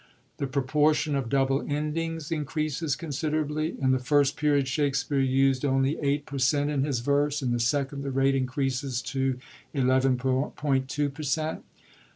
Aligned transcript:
The 0.37 0.47
propor 0.47 0.95
tion 0.95 1.13
of 1.15 1.29
double 1.29 1.61
endings 1.71 2.31
increases 2.31 2.95
considerably: 2.95 3.75
in 3.79 3.91
the 3.91 3.99
First 3.99 4.35
Period 4.35 4.67
Shakspere 4.67 5.19
used 5.21 5.63
only 5.63 5.99
8 5.99 6.25
per 6.25 6.39
cent, 6.39 6.71
in 6.71 6.83
his 6.83 7.01
verse; 7.01 7.43
in 7.43 7.51
the 7.51 7.59
Second 7.59 8.01
the 8.01 8.09
rate 8.09 8.33
increases 8.33 8.99
to 9.03 9.37
11*2 9.75 11.13
per 11.13 11.21
cent. 11.23 11.63